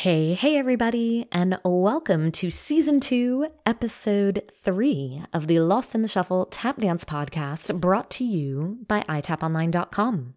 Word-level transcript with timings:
Hey, 0.00 0.32
hey, 0.32 0.56
everybody, 0.56 1.26
and 1.30 1.58
welcome 1.62 2.32
to 2.32 2.50
season 2.50 3.00
two, 3.00 3.48
episode 3.66 4.50
three 4.50 5.22
of 5.34 5.46
the 5.46 5.60
Lost 5.60 5.94
in 5.94 6.00
the 6.00 6.08
Shuffle 6.08 6.46
Tap 6.46 6.80
Dance 6.80 7.04
podcast 7.04 7.78
brought 7.78 8.08
to 8.12 8.24
you 8.24 8.78
by 8.88 9.02
iTapOnline.com. 9.02 10.36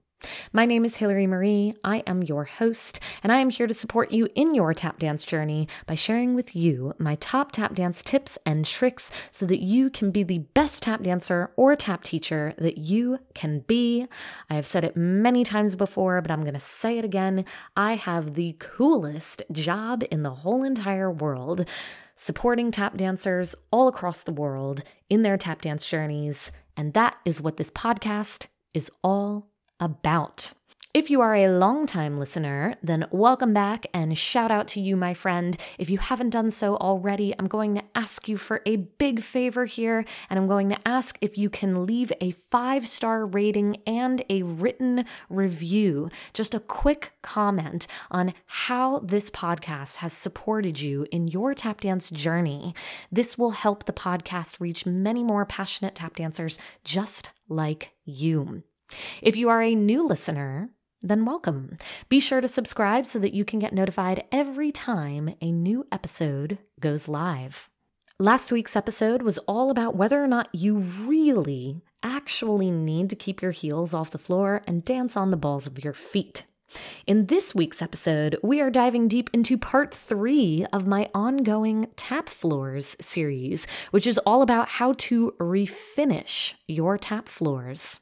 My 0.52 0.66
name 0.66 0.86
is 0.86 0.98
Hillary 0.98 1.28
Marie. 1.28 1.76
I 1.84 1.98
am 2.08 2.24
your 2.24 2.46
host, 2.46 3.00
and 3.24 3.32
I 3.32 3.40
am 3.40 3.50
here 3.50 3.68
to 3.68 3.74
support 3.74 4.12
you 4.12 4.28
in 4.36 4.54
your 4.54 4.74
tap 4.74 5.00
dance 5.00 5.26
journey 5.26 5.68
by 5.86 5.96
sharing 5.96 6.36
with 6.36 6.56
you 6.56 6.94
my 6.98 7.16
top 7.16 7.52
tap 7.52 7.76
dance 7.76 8.04
tips 8.04 8.38
and 8.46 8.66
tricks 8.66 9.12
so 9.32 9.46
that 9.46 9.62
you 9.62 9.90
can 9.90 10.12
be 10.12 10.24
the 10.24 10.40
best 10.54 10.84
tap 10.84 11.04
dancer 11.04 11.52
or 11.56 11.76
tap 11.76 12.04
teacher 12.04 12.54
that 12.58 12.78
you 12.78 13.20
can 13.34 13.60
be. 13.62 14.08
I 14.50 14.56
have 14.56 14.66
said 14.66 14.84
it 14.84 14.98
many 14.98 15.44
times 15.44 15.76
before, 15.76 16.22
but 16.22 16.32
I'm 16.32 16.42
going 16.42 16.54
to 16.54 16.60
say 16.60 16.98
it 16.98 17.06
again. 17.06 17.46
I 17.76 17.96
have 17.96 18.36
the 18.36 18.56
coolest 18.60 19.44
job 19.52 20.04
in 20.12 20.24
the 20.24 20.32
whole 20.32 20.64
entire 20.64 21.12
world 21.12 21.68
supporting 22.16 22.72
tap 22.72 22.96
dancers 22.96 23.56
all 23.72 23.88
across 23.88 24.24
the 24.24 24.32
world 24.32 24.84
in 25.10 25.24
their 25.24 25.38
tap 25.38 25.62
dance 25.62 25.88
journeys. 25.88 26.52
And 26.78 26.94
that 26.94 27.18
is 27.26 27.42
what 27.42 27.58
this 27.58 27.72
podcast 27.72 28.48
is 28.74 28.92
all 29.04 29.53
about. 29.80 30.54
If 30.94 31.10
you 31.10 31.22
are 31.22 31.34
a 31.34 31.48
longtime 31.48 32.20
listener, 32.20 32.76
then 32.84 33.08
welcome 33.10 33.52
back 33.52 33.88
and 33.96 34.16
shout 34.16 34.52
out 34.52 34.68
to 34.68 34.80
you, 34.80 34.96
my 34.96 35.16
friend. 35.16 35.58
If 35.80 35.90
you 35.90 35.98
haven't 35.98 36.30
done 36.30 36.52
so 36.52 36.76
already, 36.76 37.34
I'm 37.40 37.48
going 37.48 37.74
to 37.74 37.84
ask 37.96 38.30
you 38.30 38.38
for 38.38 38.62
a 38.68 38.76
big 38.76 39.24
favor 39.24 39.66
here, 39.66 40.06
and 40.30 40.38
I'm 40.38 40.46
going 40.46 40.70
to 40.70 40.88
ask 40.88 41.18
if 41.20 41.36
you 41.36 41.50
can 41.50 41.88
leave 41.88 42.14
a 42.22 42.30
five 42.30 42.88
star 42.88 43.26
rating 43.26 43.78
and 43.88 44.24
a 44.30 44.44
written 44.44 45.06
review. 45.30 46.12
Just 46.32 46.54
a 46.54 46.60
quick 46.60 47.14
comment 47.24 47.88
on 48.12 48.36
how 48.46 49.00
this 49.00 49.32
podcast 49.32 49.96
has 49.96 50.14
supported 50.14 50.80
you 50.80 51.08
in 51.12 51.28
your 51.28 51.56
tap 51.56 51.82
dance 51.82 52.12
journey. 52.12 52.76
This 53.12 53.36
will 53.36 53.50
help 53.50 53.86
the 53.86 53.94
podcast 53.94 54.60
reach 54.60 54.86
many 54.86 55.24
more 55.24 55.44
passionate 55.44 55.96
tap 55.96 56.18
dancers 56.18 56.60
just 56.84 57.32
like 57.50 57.94
you. 58.06 58.62
If 59.22 59.36
you 59.36 59.50
are 59.50 59.62
a 59.62 59.76
new 59.76 60.06
listener, 60.06 60.70
then 61.02 61.26
welcome. 61.26 61.78
Be 62.10 62.20
sure 62.20 62.42
to 62.42 62.48
subscribe 62.48 63.06
so 63.06 63.20
that 63.20 63.34
you 63.34 63.44
can 63.44 63.60
get 63.60 63.74
notified 63.74 64.24
every 64.32 64.72
time 64.72 65.36
a 65.42 65.52
new 65.52 65.86
episode 65.92 66.58
goes 66.80 67.08
live. 67.08 67.70
Last 68.20 68.52
week's 68.52 68.76
episode 68.76 69.22
was 69.22 69.38
all 69.40 69.70
about 69.70 69.96
whether 69.96 70.24
or 70.24 70.28
not 70.28 70.48
you 70.54 70.78
really 70.78 71.82
actually 72.04 72.72
need 72.72 73.10
to 73.10 73.16
keep 73.16 73.42
your 73.42 73.52
heels 73.52 73.94
off 73.94 74.12
the 74.12 74.18
floor 74.18 74.62
and 74.66 74.86
dance 74.86 75.18
on 75.18 75.32
the 75.32 75.38
balls 75.38 75.68
of 75.68 75.84
your 75.84 75.94
feet. 75.94 76.46
In 77.06 77.26
this 77.26 77.54
week's 77.54 77.82
episode, 77.82 78.38
we 78.42 78.62
are 78.62 78.70
diving 78.70 79.08
deep 79.08 79.30
into 79.34 79.58
part 79.58 79.94
three 79.94 80.66
of 80.72 80.88
my 80.88 81.10
ongoing 81.14 81.88
Tap 81.96 82.30
Floors 82.30 82.96
series, 83.00 83.68
which 83.92 84.08
is 84.08 84.18
all 84.20 84.42
about 84.42 84.70
how 84.70 84.94
to 84.94 85.34
refinish 85.40 86.54
your 86.68 86.98
tap 86.98 87.28
floors. 87.28 88.00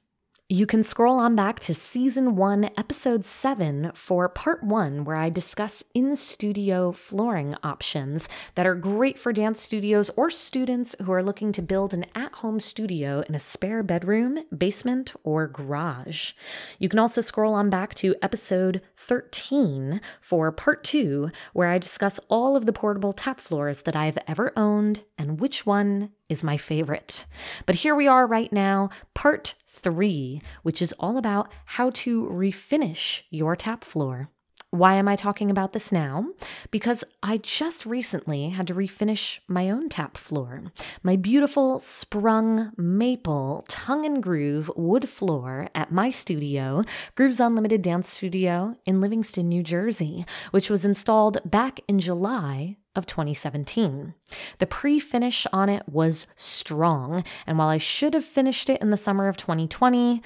You 0.52 0.66
can 0.66 0.84
scroll 0.84 1.18
on 1.18 1.34
back 1.34 1.62
to 1.62 1.74
season 1.74 2.36
one, 2.36 2.72
episode 2.76 3.24
seven 3.24 3.90
for 3.96 4.28
part 4.28 4.62
one, 4.62 5.06
where 5.06 5.16
I 5.16 5.30
discuss 5.30 5.82
in 5.94 6.14
studio 6.18 6.92
flooring 6.92 7.56
options 7.64 8.28
that 8.56 8.68
are 8.68 8.76
great 8.76 9.18
for 9.18 9.32
dance 9.32 9.62
studios 9.62 10.10
or 10.18 10.30
students 10.30 10.94
who 11.02 11.14
are 11.14 11.24
looking 11.24 11.54
to 11.54 11.62
build 11.62 11.94
an 11.94 12.06
at 12.16 12.34
home 12.34 12.60
studio 12.60 13.24
in 13.30 13.34
a 13.34 13.40
spare 13.40 13.82
bedroom, 13.82 14.40
basement, 14.58 15.14
or 15.24 15.48
garage. 15.48 16.34
You 16.80 16.90
can 16.90 17.00
also 17.00 17.22
scroll 17.22 17.54
on 17.54 17.70
back 17.70 17.96
to 17.96 18.18
episode 18.22 18.82
13 18.98 20.02
for 20.20 20.52
part 20.52 20.84
two, 20.84 21.32
where 21.54 21.70
I 21.70 21.78
discuss 21.78 22.20
all 22.28 22.58
of 22.58 22.66
the 22.66 22.74
portable 22.74 23.14
tap 23.14 23.40
floors 23.40 23.84
that 23.84 23.96
I've 23.96 24.18
ever 24.28 24.52
owned 24.58 25.04
and 25.18 25.40
which 25.40 25.66
one 25.66 26.10
is 26.32 26.44
my 26.44 26.56
favorite. 26.56 27.26
But 27.66 27.76
here 27.76 27.94
we 27.94 28.08
are 28.08 28.26
right 28.26 28.52
now, 28.52 28.90
part 29.14 29.54
three, 29.68 30.42
which 30.64 30.82
is 30.82 30.96
all 30.98 31.18
about 31.18 31.52
how 31.66 31.90
to 31.92 32.24
refinish 32.24 33.24
your 33.30 33.56
tap 33.56 33.84
floor. 33.84 34.30
Why 34.70 34.96
am 34.96 35.10
I 35.10 35.18
talking 35.18 35.52
about 35.52 35.74
this 35.74 35.92
now? 35.92 36.28
Because 36.72 37.04
I 37.22 37.40
just 37.40 37.86
recently 37.86 38.50
had 38.52 38.68
to 38.68 38.74
refinish 38.74 39.40
my 39.50 39.70
own 39.70 39.90
tap 39.90 40.16
floor. 40.16 40.64
My 41.04 41.18
beautiful 41.18 41.78
sprung 41.80 42.72
maple 42.78 43.66
tongue 43.68 44.06
and 44.06 44.24
groove 44.24 44.72
wood 44.78 45.10
floor 45.10 45.68
at 45.76 45.92
my 45.92 46.10
studio, 46.10 46.86
Grooves 47.16 47.42
Unlimited 47.42 47.82
Dance 47.82 48.10
Studio 48.10 48.78
in 48.86 49.02
Livingston, 49.02 49.50
New 49.50 49.62
Jersey, 49.62 50.26
which 50.52 50.70
was 50.70 50.86
installed 50.86 51.40
back 51.44 51.82
in 51.90 52.00
July 52.00 52.78
of 52.96 53.06
2017. 53.06 54.14
The 54.58 54.68
pre 54.68 55.00
finish 55.00 55.48
on 55.54 55.70
it 55.70 55.84
was 55.88 56.28
strong, 56.36 57.24
and 57.48 57.58
while 57.58 57.70
I 57.70 57.78
should 57.78 58.14
have 58.14 58.26
finished 58.26 58.70
it 58.70 58.82
in 58.82 58.90
the 58.90 58.98
summer 58.98 59.28
of 59.28 59.38
2020, 59.38 60.22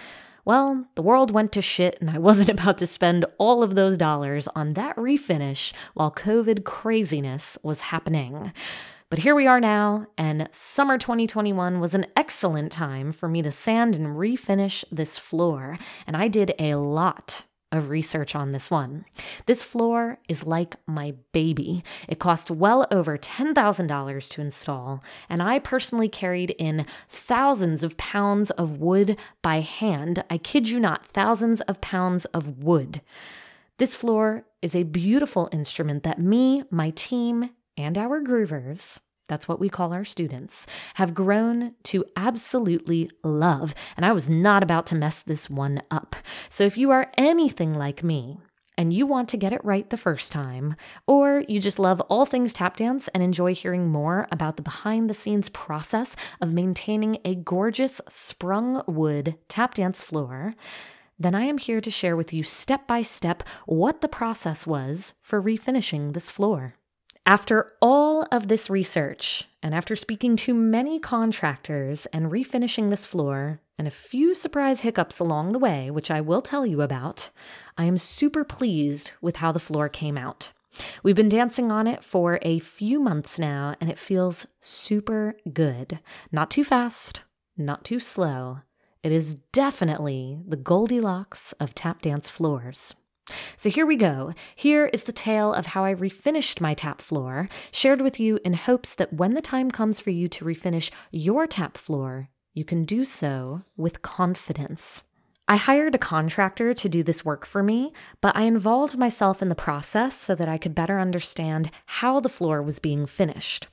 well, 0.46 0.86
the 0.94 1.02
world 1.02 1.32
went 1.32 1.52
to 1.54 1.62
shit, 1.62 1.98
and 2.00 2.10
I 2.10 2.18
wasn't 2.20 2.50
about 2.50 2.78
to 2.80 2.88
spend 2.88 3.26
all 3.38 3.64
of 3.64 3.76
those 3.76 3.98
dollars 3.98 4.48
on 4.56 4.74
that 4.74 4.96
refinish 4.96 5.74
while 5.94 6.12
COVID 6.12 6.64
craziness 6.64 7.58
was 7.64 7.82
happening. 7.82 8.54
But 9.10 9.20
here 9.20 9.36
we 9.36 9.48
are 9.48 9.60
now, 9.60 10.08
and 10.18 10.50
summer 10.52 10.98
2021 10.98 11.80
was 11.80 11.94
an 11.94 12.08
excellent 12.16 12.72
time 12.72 13.12
for 13.12 13.30
me 13.30 13.42
to 13.44 13.52
sand 13.52 13.96
and 13.96 14.08
refinish 14.08 14.84
this 14.92 15.18
floor, 15.18 15.78
and 16.08 16.18
I 16.18 16.28
did 16.28 16.54
a 16.58 16.76
lot 16.76 17.44
of 17.72 17.90
research 17.90 18.36
on 18.36 18.52
this 18.52 18.72
one. 18.72 19.06
This 19.46 19.64
floor 19.64 20.20
is 20.30 20.46
like 20.46 20.76
my 20.88 21.16
baby. 21.32 21.84
It 22.08 22.20
cost 22.20 22.52
well 22.52 22.88
over 22.92 23.18
$10,000 23.18 24.30
to 24.32 24.42
install, 24.42 25.04
and 25.30 25.42
I 25.42 25.60
personally 25.60 26.10
carried 26.10 26.52
in 26.52 26.86
thousands 27.10 27.84
of 27.84 27.98
pounds 27.98 28.52
of 28.52 28.80
wood 28.80 29.18
by 29.42 29.62
hand. 29.62 30.24
I 30.30 30.38
kid 30.38 30.70
you 30.70 30.80
not, 30.80 31.06
thousands 31.06 31.62
of 31.62 31.82
pounds 31.82 32.26
of 32.26 32.64
wood. 32.64 33.02
This 33.78 33.96
floor 33.96 34.46
is 34.62 34.76
a 34.76 34.84
beautiful 34.84 35.50
instrument 35.52 36.04
that 36.04 36.20
me, 36.20 36.64
my 36.72 36.92
team, 36.92 37.50
and 37.78 37.98
our 37.98 38.22
groovers 38.22 39.00
that's 39.28 39.48
what 39.48 39.60
we 39.60 39.70
call 39.70 39.94
our 39.94 40.06
students, 40.06 40.68
have 40.96 41.14
grown 41.14 41.74
to 41.84 42.06
absolutely 42.16 43.10
love. 43.24 43.74
And 43.98 44.06
I 44.06 44.12
was 44.12 44.30
not 44.30 44.64
about 44.64 44.86
to 44.88 44.96
mess 44.96 45.24
this 45.24 45.50
one 45.50 45.82
up. 45.92 46.16
So 46.50 46.64
if 46.64 46.78
you 46.78 46.92
are 46.92 47.12
anything 47.18 47.74
like 47.74 48.04
me, 48.04 48.38
and 48.78 48.92
you 48.92 49.06
want 49.06 49.30
to 49.30 49.38
get 49.38 49.54
it 49.54 49.64
right 49.64 49.90
the 49.90 49.98
first 49.98 50.32
time, 50.32 50.76
or 51.08 51.44
you 51.48 51.60
just 51.60 51.80
love 51.80 52.02
all 52.02 52.26
things 52.26 52.54
tap 52.54 52.78
dance 52.78 53.08
and 53.10 53.24
enjoy 53.24 53.54
hearing 53.56 53.88
more 53.88 54.28
about 54.32 54.58
the 54.58 54.64
behind 54.64 55.10
the 55.10 55.14
scenes 55.14 55.50
process 55.50 56.16
of 56.42 56.52
maintaining 56.52 57.18
a 57.24 57.36
gorgeous 57.36 58.02
sprung 58.10 58.84
wood 58.88 59.36
tap 59.48 59.76
dance 59.76 60.02
floor, 60.02 60.56
then 61.18 61.34
I 61.34 61.46
am 61.46 61.58
here 61.58 61.80
to 61.80 61.90
share 61.90 62.18
with 62.18 62.34
you 62.34 62.44
step 62.44 62.88
by 62.88 63.02
step 63.02 63.44
what 63.66 64.02
the 64.02 64.10
process 64.10 64.68
was 64.68 65.14
for 65.22 65.42
refinishing 65.42 66.14
this 66.14 66.30
floor. 66.30 66.76
After 67.28 67.74
all 67.82 68.28
of 68.32 68.50
this 68.50 68.70
research, 68.70 69.46
and 69.64 69.74
after 69.74 69.96
speaking 69.96 70.36
to 70.38 70.54
many 70.54 71.00
contractors 71.00 72.06
and 72.08 72.32
refinishing 72.32 72.92
this 72.92 73.04
floor, 73.04 73.60
and 73.80 73.88
a 73.88 73.92
few 73.92 74.36
surprise 74.36 74.82
hiccups 74.82 75.18
along 75.18 75.52
the 75.52 75.60
way, 75.60 75.90
which 75.90 76.12
I 76.12 76.22
will 76.22 76.44
tell 76.44 76.68
you 76.68 76.84
about, 76.84 77.32
I 77.80 77.86
am 77.86 77.98
super 77.98 78.44
pleased 78.44 79.12
with 79.22 79.38
how 79.38 79.52
the 79.52 79.60
floor 79.60 79.90
came 79.90 80.20
out. 80.20 80.52
We've 81.02 81.16
been 81.16 81.28
dancing 81.28 81.72
on 81.72 81.88
it 81.88 82.04
for 82.04 82.38
a 82.44 82.60
few 82.60 83.00
months 83.00 83.40
now, 83.40 83.74
and 83.82 83.90
it 83.90 83.98
feels 83.98 84.46
super 84.62 85.36
good. 85.52 86.00
Not 86.32 86.52
too 86.52 86.64
fast, 86.64 87.22
not 87.58 87.84
too 87.84 88.00
slow. 88.00 88.60
It 89.02 89.12
is 89.12 89.34
definitely 89.34 90.38
the 90.48 90.58
Goldilocks 90.58 91.54
of 91.54 91.74
tap 91.74 92.04
dance 92.04 92.30
floors. 92.30 92.94
So 93.58 93.70
here 93.70 93.86
we 93.86 93.96
go. 93.96 94.34
Here 94.56 94.86
is 94.88 95.04
the 95.04 95.12
tale 95.12 95.54
of 95.54 95.68
how 95.68 95.84
I 95.84 95.96
refinished 95.96 96.62
my 96.62 96.74
tap 96.74 97.02
floor, 97.02 97.50
shared 97.72 98.02
with 98.02 98.20
you 98.20 98.40
in 98.46 98.54
hopes 98.54 98.96
that 98.96 99.14
when 99.14 99.34
the 99.34 99.42
time 99.42 99.72
comes 99.72 100.00
for 100.00 100.12
you 100.12 100.28
to 100.28 100.46
refinish 100.46 100.92
your 101.12 101.48
tap 101.48 101.78
floor, 101.78 102.30
you 102.54 102.64
can 102.64 102.86
do 102.86 103.04
so 103.04 103.64
with 103.76 104.02
confidence. 104.02 105.04
I 105.48 105.58
hired 105.58 105.94
a 105.94 106.00
contractor 106.00 106.74
to 106.74 106.90
do 106.90 107.04
this 107.04 107.24
work 107.24 107.46
for 107.46 107.62
me, 107.62 107.94
but 108.20 108.36
I 108.36 108.44
involved 108.44 108.98
myself 108.98 109.42
in 109.42 109.50
the 109.50 109.56
process 109.56 110.16
so 110.16 110.34
that 110.34 110.50
I 110.50 110.58
could 110.58 110.74
better 110.74 111.00
understand 111.00 111.70
how 111.86 112.20
the 112.20 112.30
floor 112.30 112.64
was 112.64 112.80
being 112.80 113.06
finished. 113.06 113.68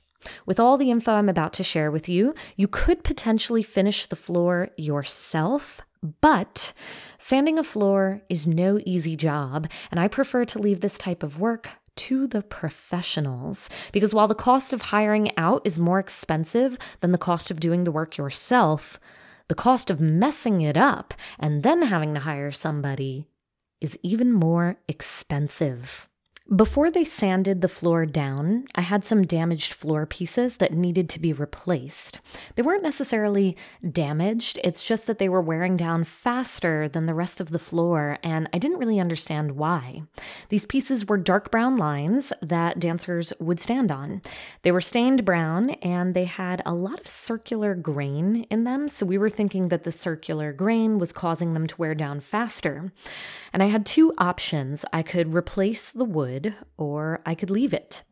With 0.45 0.59
all 0.59 0.77
the 0.77 0.91
info 0.91 1.13
I'm 1.13 1.29
about 1.29 1.53
to 1.53 1.63
share 1.63 1.89
with 1.91 2.07
you, 2.07 2.35
you 2.55 2.67
could 2.67 3.03
potentially 3.03 3.63
finish 3.63 4.05
the 4.05 4.15
floor 4.15 4.69
yourself 4.77 5.81
but 6.21 6.73
sanding 7.17 7.57
a 7.57 7.63
floor 7.63 8.21
is 8.29 8.45
no 8.45 8.79
easy 8.85 9.15
job, 9.15 9.69
and 9.89 9.99
I 9.99 10.07
prefer 10.07 10.45
to 10.45 10.59
leave 10.59 10.81
this 10.81 10.97
type 10.97 11.23
of 11.23 11.39
work 11.39 11.69
to 11.95 12.27
the 12.27 12.41
professionals. 12.41 13.69
Because 13.91 14.13
while 14.13 14.27
the 14.27 14.35
cost 14.35 14.73
of 14.73 14.83
hiring 14.83 15.35
out 15.37 15.61
is 15.63 15.79
more 15.79 15.99
expensive 15.99 16.77
than 17.01 17.11
the 17.11 17.17
cost 17.17 17.51
of 17.51 17.59
doing 17.59 17.83
the 17.83 17.91
work 17.91 18.17
yourself, 18.17 18.99
the 19.47 19.55
cost 19.55 19.89
of 19.89 19.99
messing 19.99 20.61
it 20.61 20.77
up 20.77 21.13
and 21.39 21.63
then 21.63 21.83
having 21.83 22.13
to 22.13 22.21
hire 22.21 22.51
somebody 22.51 23.27
is 23.81 23.99
even 24.01 24.31
more 24.31 24.77
expensive. 24.87 26.07
Before 26.53 26.91
they 26.91 27.05
sanded 27.05 27.61
the 27.61 27.69
floor 27.69 28.05
down, 28.05 28.65
I 28.75 28.81
had 28.81 29.05
some 29.05 29.23
damaged 29.23 29.73
floor 29.73 30.05
pieces 30.05 30.57
that 30.57 30.73
needed 30.73 31.07
to 31.09 31.19
be 31.19 31.31
replaced. 31.31 32.19
They 32.55 32.61
weren't 32.61 32.83
necessarily 32.83 33.55
damaged, 33.89 34.59
it's 34.61 34.83
just 34.83 35.07
that 35.07 35.19
they 35.19 35.29
were 35.29 35.41
wearing 35.41 35.77
down 35.77 36.03
faster 36.03 36.89
than 36.89 37.05
the 37.05 37.13
rest 37.13 37.39
of 37.39 37.51
the 37.51 37.59
floor, 37.59 38.19
and 38.23 38.49
I 38.53 38.57
didn't 38.57 38.77
really 38.77 38.99
understand 38.99 39.53
why. 39.53 40.03
These 40.49 40.65
pieces 40.65 41.07
were 41.07 41.17
dark 41.17 41.49
brown 41.49 41.77
lines 41.77 42.33
that 42.41 42.77
dancers 42.77 43.31
would 43.39 43.61
stand 43.61 43.89
on. 43.89 44.21
They 44.63 44.73
were 44.73 44.81
stained 44.81 45.23
brown 45.23 45.69
and 45.81 46.13
they 46.13 46.25
had 46.25 46.61
a 46.65 46.73
lot 46.73 46.99
of 46.99 47.07
circular 47.07 47.73
grain 47.73 48.45
in 48.49 48.65
them, 48.65 48.89
so 48.89 49.05
we 49.05 49.17
were 49.17 49.29
thinking 49.29 49.69
that 49.69 49.85
the 49.85 49.93
circular 49.93 50.51
grain 50.51 50.99
was 50.99 51.13
causing 51.13 51.53
them 51.53 51.67
to 51.67 51.77
wear 51.77 51.95
down 51.95 52.19
faster. 52.19 52.91
And 53.53 53.63
I 53.63 53.67
had 53.67 53.85
two 53.85 54.11
options 54.17 54.83
I 54.91 55.03
could 55.03 55.33
replace 55.33 55.91
the 55.91 56.03
wood 56.03 56.32
or 56.77 57.21
I 57.25 57.35
could 57.35 57.49
leave 57.49 57.73
it. 57.73 58.03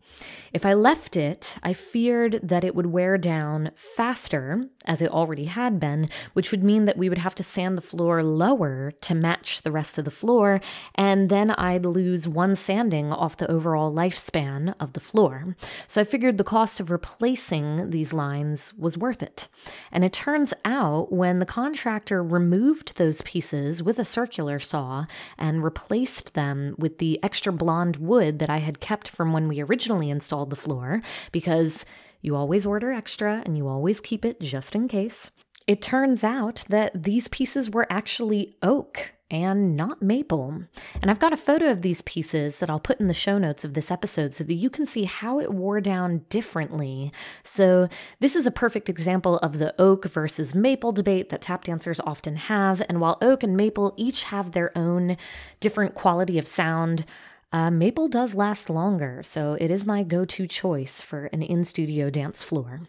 If 0.53 0.65
I 0.65 0.73
left 0.73 1.15
it, 1.15 1.55
I 1.63 1.71
feared 1.71 2.39
that 2.43 2.65
it 2.65 2.75
would 2.75 2.87
wear 2.87 3.17
down 3.17 3.71
faster, 3.75 4.65
as 4.85 5.01
it 5.01 5.09
already 5.09 5.45
had 5.45 5.79
been, 5.79 6.09
which 6.33 6.51
would 6.51 6.63
mean 6.63 6.85
that 6.85 6.97
we 6.97 7.07
would 7.07 7.19
have 7.19 7.35
to 7.35 7.43
sand 7.43 7.77
the 7.77 7.81
floor 7.81 8.21
lower 8.21 8.91
to 9.01 9.15
match 9.15 9.61
the 9.61 9.71
rest 9.71 9.97
of 9.97 10.03
the 10.03 10.11
floor, 10.11 10.59
and 10.95 11.29
then 11.29 11.51
I'd 11.51 11.85
lose 11.85 12.27
one 12.27 12.55
sanding 12.55 13.13
off 13.13 13.37
the 13.37 13.49
overall 13.49 13.93
lifespan 13.93 14.75
of 14.79 14.91
the 14.91 14.99
floor. 14.99 15.55
So 15.87 16.01
I 16.01 16.03
figured 16.03 16.37
the 16.37 16.43
cost 16.43 16.81
of 16.81 16.91
replacing 16.91 17.89
these 17.91 18.11
lines 18.11 18.73
was 18.77 18.97
worth 18.97 19.23
it. 19.23 19.47
And 19.91 20.03
it 20.03 20.11
turns 20.11 20.53
out 20.65 21.13
when 21.13 21.39
the 21.39 21.45
contractor 21.45 22.21
removed 22.21 22.97
those 22.97 23.21
pieces 23.21 23.81
with 23.81 23.99
a 23.99 24.05
circular 24.05 24.59
saw 24.59 25.05
and 25.37 25.63
replaced 25.63 26.33
them 26.33 26.75
with 26.77 26.97
the 26.97 27.23
extra 27.23 27.53
blonde 27.53 27.97
wood 27.97 28.39
that 28.39 28.49
I 28.49 28.57
had 28.57 28.79
kept 28.79 29.07
from 29.07 29.31
when 29.31 29.47
we 29.47 29.61
originally 29.61 30.00
installed 30.09 30.49
the 30.49 30.55
floor 30.55 31.01
because 31.31 31.85
you 32.21 32.35
always 32.35 32.65
order 32.65 32.91
extra 32.91 33.41
and 33.45 33.57
you 33.57 33.67
always 33.67 34.01
keep 34.01 34.25
it 34.25 34.39
just 34.39 34.75
in 34.75 34.87
case. 34.87 35.31
It 35.67 35.81
turns 35.81 36.23
out 36.23 36.65
that 36.69 37.03
these 37.03 37.27
pieces 37.27 37.69
were 37.69 37.87
actually 37.89 38.57
oak 38.61 39.13
and 39.31 39.77
not 39.77 40.01
maple. 40.01 40.63
And 41.01 41.09
I've 41.09 41.19
got 41.19 41.31
a 41.31 41.37
photo 41.37 41.71
of 41.71 41.81
these 41.81 42.01
pieces 42.01 42.59
that 42.59 42.69
I'll 42.69 42.79
put 42.79 42.99
in 42.99 43.07
the 43.07 43.13
show 43.13 43.37
notes 43.37 43.63
of 43.63 43.73
this 43.73 43.89
episode 43.89 44.33
so 44.33 44.43
that 44.43 44.53
you 44.53 44.69
can 44.69 44.85
see 44.85 45.05
how 45.05 45.39
it 45.39 45.53
wore 45.53 45.79
down 45.79 46.25
differently. 46.29 47.13
So, 47.41 47.87
this 48.19 48.35
is 48.35 48.45
a 48.45 48.51
perfect 48.51 48.89
example 48.89 49.37
of 49.37 49.57
the 49.57 49.73
oak 49.79 50.05
versus 50.05 50.53
maple 50.53 50.91
debate 50.91 51.29
that 51.29 51.41
tap 51.41 51.63
dancers 51.63 52.01
often 52.01 52.35
have. 52.35 52.81
And 52.89 52.99
while 52.99 53.17
oak 53.21 53.41
and 53.41 53.55
maple 53.55 53.93
each 53.95 54.23
have 54.25 54.51
their 54.51 54.77
own 54.77 55.15
different 55.61 55.95
quality 55.95 56.37
of 56.37 56.45
sound, 56.45 57.05
uh, 57.51 57.71
maple 57.71 58.07
does 58.07 58.33
last 58.33 58.69
longer, 58.69 59.21
so 59.23 59.57
it 59.59 59.69
is 59.69 59.85
my 59.85 60.03
go 60.03 60.25
to 60.25 60.47
choice 60.47 61.01
for 61.01 61.25
an 61.27 61.41
in 61.41 61.65
studio 61.65 62.09
dance 62.09 62.41
floor. 62.41 62.81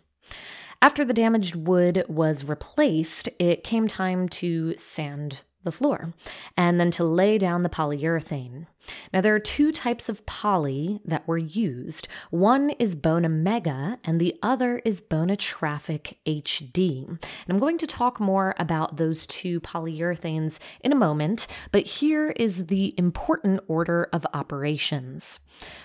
After 0.81 1.05
the 1.05 1.15
damaged 1.15 1.55
wood 1.55 2.05
was 2.09 2.45
replaced, 2.45 3.29
it 3.39 3.65
came 3.65 3.87
time 3.87 4.29
to 4.31 4.77
sand 4.77 5.43
the 5.65 5.73
floor, 5.73 6.13
and 6.57 6.81
then 6.81 6.91
to 6.93 7.05
lay 7.05 7.39
down 7.39 7.63
the 7.63 7.69
polyurethane. 7.69 8.67
Now, 9.13 9.21
there 9.21 9.35
are 9.35 9.41
two 9.41 9.73
types 9.73 10.09
of 10.09 10.25
poly 10.27 11.01
that 11.05 11.27
were 11.29 11.39
used. 11.39 12.09
One 12.31 12.71
is 12.71 12.95
Bona 12.95 13.29
Mega, 13.29 13.99
and 14.05 14.21
the 14.21 14.37
other 14.43 14.79
is 14.85 15.01
Bona 15.01 15.37
Traffic 15.37 16.19
HD. 16.27 17.07
And 17.07 17.19
I'm 17.49 17.59
going 17.59 17.79
to 17.79 17.87
talk 17.87 18.21
more 18.21 18.55
about 18.59 18.97
those 18.97 19.27
two 19.27 19.61
polyurethanes 19.61 20.59
in 20.81 20.93
a 20.93 20.97
moment, 20.97 21.47
but 21.73 21.87
here 21.87 22.31
is 22.31 22.67
the 22.67 22.95
important 22.97 23.61
order 23.69 24.09
of 24.13 24.27
operations. 24.33 25.41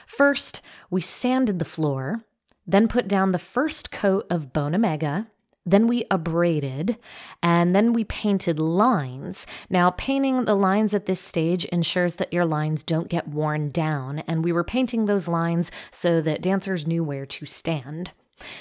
First, 0.05 0.61
we 0.89 1.01
sanded 1.01 1.59
the 1.59 1.65
floor, 1.65 2.23
then 2.65 2.87
put 2.87 3.07
down 3.07 3.31
the 3.31 3.39
first 3.39 3.91
coat 3.91 4.25
of 4.29 4.53
Bona 4.53 4.77
Mega 4.77 5.27
then 5.67 5.85
we 5.85 6.05
abraded, 6.09 6.97
and 7.43 7.75
then 7.75 7.91
we 7.91 8.05
painted 8.05 8.57
lines. 8.57 9.45
Now, 9.69 9.91
painting 9.91 10.45
the 10.45 10.55
lines 10.55 10.93
at 10.93 11.05
this 11.05 11.19
stage 11.19 11.65
ensures 11.65 12.15
that 12.15 12.31
your 12.31 12.45
lines 12.45 12.83
don't 12.83 13.09
get 13.09 13.27
worn 13.27 13.67
down, 13.67 14.19
and 14.19 14.43
we 14.43 14.53
were 14.53 14.63
painting 14.63 15.05
those 15.05 15.27
lines 15.27 15.69
so 15.91 16.21
that 16.21 16.41
dancers 16.41 16.87
knew 16.87 17.03
where 17.03 17.25
to 17.25 17.45
stand. 17.45 18.11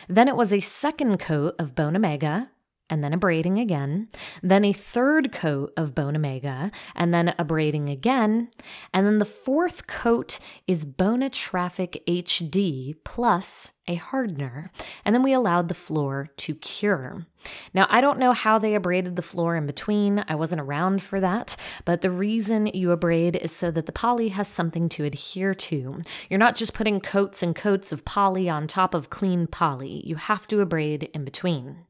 Then 0.09 0.27
it 0.27 0.37
was 0.37 0.53
a 0.53 0.61
second 0.61 1.19
coat 1.19 1.55
of 1.59 1.75
Bona 1.75 2.01
Mega, 2.01 2.51
and 2.89 3.03
then 3.03 3.13
abrading 3.13 3.59
again, 3.59 4.09
then 4.43 4.65
a 4.65 4.73
third 4.73 5.33
coat 5.33 5.73
of 5.77 5.95
Bona 5.95 6.19
Mega, 6.19 6.71
and 6.95 7.13
then 7.13 7.35
abrading 7.39 7.89
again, 7.89 8.49
and 8.95 9.07
then 9.07 9.19
the 9.19 9.25
fourth 9.25 9.87
coat 9.87 10.39
is 10.67 10.85
Bona 10.85 11.31
Traffic 11.31 12.03
HD 12.07 12.95
plus 13.05 13.73
a 13.89 13.97
hardener, 13.97 14.71
and 15.05 15.15
then 15.15 15.23
we 15.23 15.33
allowed 15.33 15.69
the 15.69 15.75
floor 15.75 16.29
to 16.37 16.55
cure. 16.55 17.27
Now, 17.73 17.87
I 17.89 18.01
don't 18.01 18.19
know 18.19 18.33
how 18.33 18.59
they 18.59 18.75
abraded 18.75 19.17
the 19.17 19.23
floor 19.23 19.55
in 19.55 19.67
between, 19.67 20.25
I 20.27 20.35
wasn't 20.35 20.61
around 20.61 21.03
for 21.03 21.21
that, 21.21 21.57
but 21.85 22.01
the 22.01 22.11
reason 22.11 22.67
you 22.67 22.91
abrade 22.91 23.37
is 23.37 23.53
so 23.53 23.71
that 23.71 23.87
the 23.87 23.93
poly 23.93 24.29
has 24.31 24.49
something 24.49 24.89
to 24.91 25.05
adhere 25.05 25.55
to. 25.55 26.03
You're 26.29 26.39
not 26.39 26.57
just 26.57 26.75
putting 26.75 27.01
coats 27.01 27.43
and 27.43 27.55
coats 27.55 27.93
of 27.93 28.05
poly 28.05 28.49
on 28.49 28.67
top 28.67 28.95
of 28.95 29.11
clean 29.11 29.47
poly, 29.47 30.03
you 30.05 30.17
have 30.17 30.49
to 30.49 30.61
abrade 30.61 31.05
in 31.15 31.25
between. 31.25 31.85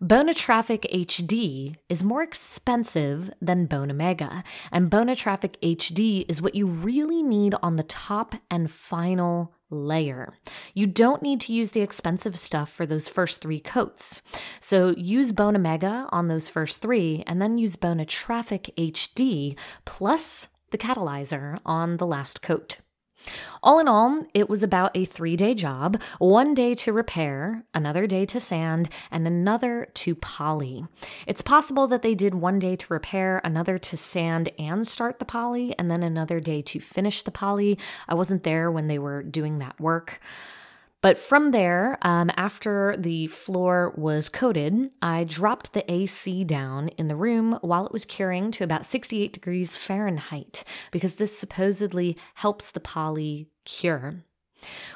Bona 0.00 0.32
Traffic 0.32 0.86
HD 0.94 1.74
is 1.88 2.04
more 2.04 2.22
expensive 2.22 3.32
than 3.42 3.66
Bona 3.66 3.94
Mega, 3.94 4.44
and 4.70 4.88
Bona 4.88 5.16
Traffic 5.16 5.60
HD 5.60 6.24
is 6.28 6.40
what 6.40 6.54
you 6.54 6.68
really 6.68 7.20
need 7.20 7.56
on 7.64 7.74
the 7.74 7.82
top 7.82 8.36
and 8.48 8.70
final 8.70 9.52
layer. 9.70 10.34
You 10.72 10.86
don't 10.86 11.20
need 11.20 11.40
to 11.40 11.52
use 11.52 11.72
the 11.72 11.80
expensive 11.80 12.38
stuff 12.38 12.70
for 12.70 12.86
those 12.86 13.08
first 13.08 13.40
three 13.40 13.58
coats. 13.58 14.22
So 14.60 14.90
use 14.90 15.32
Bona 15.32 15.58
Mega 15.58 16.06
on 16.10 16.28
those 16.28 16.48
first 16.48 16.80
three, 16.80 17.24
and 17.26 17.42
then 17.42 17.58
use 17.58 17.74
Bona 17.74 18.04
Traffic 18.04 18.70
HD 18.78 19.58
plus 19.84 20.46
the 20.70 20.78
catalyzer 20.78 21.58
on 21.66 21.96
the 21.96 22.06
last 22.06 22.40
coat. 22.40 22.78
All 23.62 23.78
in 23.78 23.88
all, 23.88 24.24
it 24.34 24.48
was 24.48 24.62
about 24.62 24.96
a 24.96 25.04
three 25.04 25.36
day 25.36 25.54
job 25.54 26.00
one 26.18 26.54
day 26.54 26.74
to 26.74 26.92
repair, 26.92 27.64
another 27.74 28.06
day 28.06 28.24
to 28.26 28.40
sand, 28.40 28.88
and 29.10 29.26
another 29.26 29.88
to 29.94 30.14
poly. 30.14 30.86
It's 31.26 31.42
possible 31.42 31.86
that 31.88 32.02
they 32.02 32.14
did 32.14 32.34
one 32.34 32.58
day 32.58 32.76
to 32.76 32.92
repair, 32.92 33.40
another 33.44 33.78
to 33.78 33.96
sand 33.96 34.50
and 34.58 34.86
start 34.86 35.18
the 35.18 35.24
poly, 35.24 35.74
and 35.78 35.90
then 35.90 36.02
another 36.02 36.40
day 36.40 36.62
to 36.62 36.80
finish 36.80 37.22
the 37.22 37.30
poly. 37.30 37.78
I 38.08 38.14
wasn't 38.14 38.44
there 38.44 38.70
when 38.70 38.86
they 38.86 38.98
were 38.98 39.22
doing 39.22 39.58
that 39.58 39.80
work. 39.80 40.20
But 41.00 41.18
from 41.18 41.52
there, 41.52 41.96
um, 42.02 42.30
after 42.36 42.96
the 42.98 43.28
floor 43.28 43.94
was 43.96 44.28
coated, 44.28 44.90
I 45.00 45.22
dropped 45.22 45.72
the 45.72 45.90
AC 45.90 46.42
down 46.42 46.88
in 46.88 47.06
the 47.06 47.14
room 47.14 47.56
while 47.60 47.86
it 47.86 47.92
was 47.92 48.04
curing 48.04 48.50
to 48.52 48.64
about 48.64 48.84
68 48.84 49.32
degrees 49.32 49.76
Fahrenheit 49.76 50.64
because 50.90 51.16
this 51.16 51.38
supposedly 51.38 52.16
helps 52.34 52.72
the 52.72 52.80
poly 52.80 53.48
cure. 53.64 54.24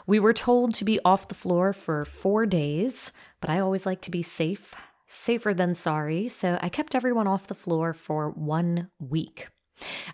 We 0.05 0.19
were 0.19 0.33
told 0.33 0.75
to 0.75 0.85
be 0.85 0.99
off 1.05 1.29
the 1.29 1.37
floor 1.37 1.73
for 1.73 2.05
four 2.05 2.47
days, 2.47 3.13
but 3.41 3.49
I 3.49 3.61
always 3.61 3.87
like 3.87 4.01
to 4.03 4.11
be 4.11 4.23
safe, 4.23 4.75
safer 5.07 5.55
than 5.55 5.73
sorry, 5.73 6.27
so 6.27 6.59
I 6.61 6.69
kept 6.69 6.97
everyone 6.97 7.29
off 7.29 7.47
the 7.47 7.55
floor 7.55 7.93
for 7.95 8.31
one 8.31 8.89
week. 8.99 9.49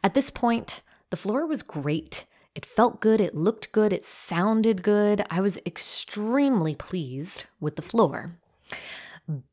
At 0.05 0.13
this 0.13 0.29
point, 0.29 0.83
the 1.09 1.17
floor 1.17 1.47
was 1.47 1.63
great. 1.63 2.27
It 2.59 2.67
felt 2.67 3.01
good, 3.01 3.21
it 3.21 3.37
looked 3.37 3.71
good, 3.71 3.93
it 3.93 4.05
sounded 4.05 4.83
good. 4.83 5.25
I 5.31 5.41
was 5.41 5.61
extremely 5.65 6.75
pleased 6.75 7.45
with 7.61 7.77
the 7.77 7.83
floor. 7.83 8.37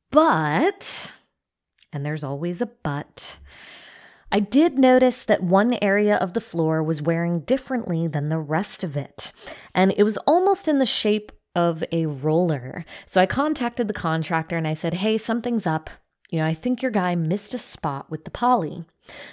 But, 0.09 1.12
and 1.93 2.03
there's 2.03 2.24
always 2.24 2.63
a 2.63 2.65
but, 2.65 3.38
I 4.31 4.39
did 4.39 4.79
notice 4.79 5.24
that 5.24 5.43
one 5.43 5.77
area 5.83 6.15
of 6.15 6.33
the 6.33 6.41
floor 6.41 6.81
was 6.81 7.03
wearing 7.03 7.41
differently 7.41 8.07
than 8.07 8.29
the 8.29 8.39
rest 8.39 8.83
of 8.83 8.97
it, 8.97 9.31
and 9.75 9.93
it 9.95 10.01
was 10.01 10.17
almost 10.25 10.67
in 10.67 10.79
the 10.79 10.85
shape 10.88 11.31
of 11.53 11.83
a 11.91 12.07
roller. 12.07 12.85
So 13.05 13.21
I 13.21 13.27
contacted 13.27 13.88
the 13.88 13.93
contractor 13.93 14.57
and 14.57 14.67
I 14.67 14.74
said, 14.74 14.95
Hey, 14.95 15.19
something's 15.19 15.67
up. 15.67 15.91
You 16.31 16.39
know, 16.39 16.47
I 16.47 16.55
think 16.55 16.81
your 16.81 16.89
guy 16.89 17.13
missed 17.13 17.53
a 17.53 17.59
spot 17.59 18.09
with 18.09 18.25
the 18.25 18.31
poly. 18.31 18.83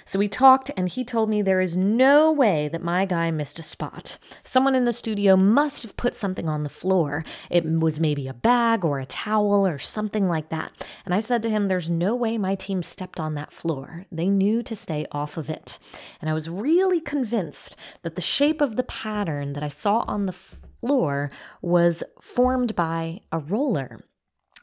So 0.05 0.19
we 0.19 0.27
talked, 0.27 0.71
and 0.77 0.87
he 0.89 1.03
told 1.03 1.29
me 1.29 1.41
there 1.41 1.61
is 1.61 1.75
no 1.75 2.31
way 2.31 2.67
that 2.69 2.83
my 2.83 3.05
guy 3.05 3.31
missed 3.31 3.59
a 3.59 3.63
spot. 3.63 4.17
Someone 4.43 4.75
in 4.75 4.83
the 4.83 4.93
studio 4.93 5.35
must 5.35 5.83
have 5.83 5.97
put 5.97 6.15
something 6.15 6.47
on 6.47 6.63
the 6.63 6.69
floor. 6.69 7.23
It 7.49 7.65
was 7.65 7.99
maybe 7.99 8.27
a 8.27 8.33
bag 8.33 8.85
or 8.85 8.99
a 8.99 9.05
towel 9.05 9.65
or 9.65 9.79
something 9.79 10.27
like 10.27 10.49
that. 10.49 10.71
And 11.05 11.13
I 11.13 11.19
said 11.19 11.41
to 11.43 11.49
him, 11.49 11.67
There's 11.67 11.89
no 11.89 12.15
way 12.15 12.37
my 12.37 12.55
team 12.55 12.83
stepped 12.83 13.19
on 13.19 13.35
that 13.35 13.53
floor. 13.53 14.05
They 14.11 14.27
knew 14.27 14.63
to 14.63 14.75
stay 14.75 15.05
off 15.11 15.37
of 15.37 15.49
it. 15.49 15.79
And 16.21 16.29
I 16.29 16.33
was 16.33 16.49
really 16.49 17.01
convinced 17.01 17.75
that 18.03 18.15
the 18.15 18.21
shape 18.21 18.61
of 18.61 18.75
the 18.75 18.83
pattern 18.83 19.53
that 19.53 19.63
I 19.63 19.69
saw 19.69 20.05
on 20.07 20.25
the 20.25 20.33
floor 20.33 21.31
was 21.61 22.03
formed 22.21 22.75
by 22.75 23.21
a 23.31 23.39
roller. 23.39 24.01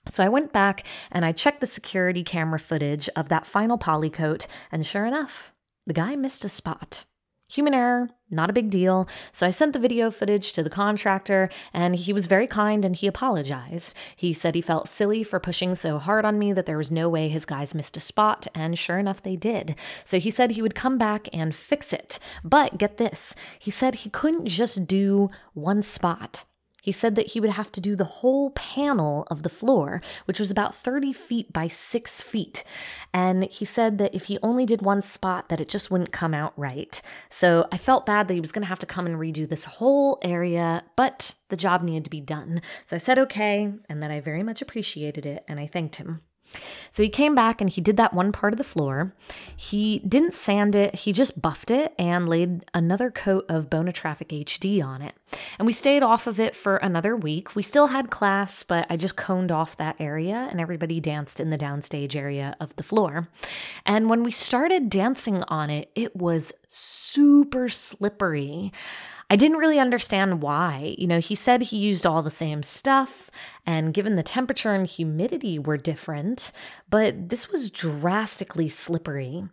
So 0.07 0.25
I 0.25 0.28
went 0.28 0.52
back 0.52 0.85
and 1.11 1.25
I 1.25 1.33
checked 1.33 1.61
the 1.61 1.66
security 1.66 2.25
camera 2.25 2.59
footage 2.59 3.09
of 3.14 3.28
that 3.28 3.47
final 3.47 3.78
polycoat, 3.78 4.47
and 4.73 4.85
sure 4.85 5.07
enough, 5.07 5.52
the 5.87 5.95
guy 5.95 6.16
missed 6.16 6.45
a 6.45 6.49
spot. 6.49 7.04
Human 7.50 7.75
error, 7.75 8.09
not 8.30 8.49
a 8.49 8.52
big 8.52 8.71
deal. 8.71 9.09
So 9.33 9.45
I 9.45 9.50
sent 9.50 9.73
the 9.73 9.80
video 9.80 10.12
footage 10.12 10.52
to 10.52 10.62
the 10.62 10.71
contractor, 10.71 11.49
and 11.73 11.97
he 11.97 12.12
was 12.12 12.26
very 12.26 12.47
kind 12.47 12.85
and 12.85 12.95
he 12.95 13.09
apologized. 13.09 13.92
He 14.14 14.33
said 14.33 14.54
he 14.54 14.61
felt 14.61 14.88
silly 14.88 15.25
for 15.25 15.40
pushing 15.40 15.75
so 15.75 15.99
hard 15.99 16.25
on 16.25 16.38
me 16.38 16.52
that 16.52 16.66
there 16.66 16.78
was 16.78 16.92
no 16.92 17.09
way 17.09 17.28
his 17.28 17.45
guys 17.45 17.75
missed 17.75 17.97
a 17.97 18.00
spot, 18.00 18.47
and 18.54 18.78
sure 18.78 18.99
enough, 18.99 19.21
they 19.21 19.35
did. 19.35 19.75
So 20.04 20.21
he 20.21 20.30
said 20.30 20.52
he 20.52 20.62
would 20.62 20.76
come 20.76 20.97
back 20.97 21.28
and 21.33 21.52
fix 21.52 21.92
it. 21.92 22.21
But 22.45 22.78
get 22.78 22.99
this 22.99 23.35
he 23.59 23.73
said 23.73 23.97
he 23.97 24.11
couldn't 24.11 24.47
just 24.47 24.87
do 24.87 25.30
one 25.52 25.83
spot. 25.83 26.45
He 26.83 26.93
said 26.93 27.15
that 27.15 27.33
he 27.33 27.41
would 27.41 27.51
have 27.51 27.71
to 27.73 27.81
do 27.81 27.97
the 27.97 28.05
whole 28.05 28.51
panel 28.51 29.27
of 29.31 29.43
the 29.43 29.49
floor, 29.49 30.01
which 30.25 30.41
was 30.41 30.51
about 30.51 30.75
30 30.75 31.13
feet 31.13 31.53
by 31.53 31.69
6 31.69 32.23
feet. 32.23 32.65
And 33.13 33.45
he 33.45 33.65
said 33.65 33.99
that 33.99 34.15
if 34.15 34.25
he 34.25 34.39
only 34.43 34.67
did 34.67 34.83
one 34.83 35.03
spot, 35.03 35.49
that 35.49 35.61
it 35.61 35.69
just 35.69 35.91
wouldn't 35.91 36.13
come 36.13 36.35
out 36.35 36.53
right. 36.57 37.01
So 37.29 37.67
I 37.73 37.77
felt 37.77 38.07
bad 38.07 38.29
that 38.29 38.35
he 38.35 38.41
was 38.41 38.53
going 38.53 38.63
to 38.63 38.69
have 38.69 38.79
to 38.81 38.87
come 38.87 39.07
and 39.07 39.17
redo 39.17 39.49
this 39.49 39.65
whole 39.65 40.19
area, 40.23 40.85
but 40.97 41.35
the 41.49 41.57
job 41.57 41.83
needed 41.83 42.05
to 42.05 42.11
be 42.11 42.21
done. 42.21 42.63
So 42.85 42.97
I 42.97 42.99
said 42.99 43.19
okay, 43.19 43.73
and 43.89 44.03
that 44.03 44.11
I 44.11 44.21
very 44.21 44.43
much 44.43 44.63
appreciated 44.63 45.27
it, 45.27 45.45
and 45.49 45.59
I 45.59 45.67
thanked 45.67 45.97
him. 45.97 46.23
So 46.90 47.02
he 47.02 47.09
came 47.09 47.35
back 47.35 47.61
and 47.61 47.71
he 47.71 47.80
did 47.80 47.97
that 47.97 48.12
one 48.12 48.33
part 48.33 48.52
of 48.52 48.59
the 48.59 48.64
floor. 48.64 49.14
He 49.57 50.00
didn't 50.00 50.35
sand 50.35 50.75
it, 50.75 50.95
he 50.95 51.12
just 51.12 51.40
buffed 51.40 51.71
it 51.71 51.95
and 51.99 52.28
laid 52.28 52.64
another 52.75 53.11
coat 53.11 53.47
of 53.49 53.71
Bona 53.71 53.92
Traffic 53.92 54.28
HD 54.28 54.85
on 54.85 55.02
it. 55.02 55.14
And 55.59 55.66
we 55.66 55.73
stayed 55.73 56.02
off 56.02 56.26
of 56.26 56.40
it 56.40 56.54
for 56.54 56.76
another 56.78 57.16
week. 57.16 57.54
We 57.54 57.62
still 57.62 57.88
had 57.88 58.11
class, 58.11 58.62
but 58.62 58.87
I 58.90 58.97
just 58.97 59.16
coned 59.16 59.52
off 59.52 59.76
that 59.76 60.00
area 60.00 60.49
and 60.50 60.61
everybody 60.61 61.00
danced 61.00 61.40
in 61.40 61.50
the 61.50 61.59
downstage 61.59 62.16
area 62.16 62.57
of 62.61 62.75
the 62.76 62.83
floor. 62.83 63.28
And 63.87 64.11
when 64.11 64.23
we 64.23 64.30
started 64.30 64.90
dancing 64.90 65.42
on 65.45 65.71
it, 65.71 65.90
it 65.95 66.16
was 66.16 66.52
super 66.69 67.69
slippery. 67.69 68.73
I 69.33 69.37
didn't 69.37 69.59
really 69.59 69.79
understand 69.79 70.43
why. 70.43 70.97
You 70.99 71.07
know, 71.07 71.21
he 71.21 71.37
said 71.37 71.63
he 71.63 71.77
used 71.77 72.05
all 72.05 72.21
the 72.21 72.31
same 72.31 72.65
stuff, 72.65 73.31
and 73.65 73.95
given 73.95 74.17
the 74.17 74.25
temperature 74.25 74.75
and 74.75 74.87
humidity 74.87 75.57
were 75.57 75.77
different, 75.77 76.51
but 76.91 77.29
this 77.29 77.49
was 77.49 77.71
drastically 77.71 78.69
slippery. 78.69 79.45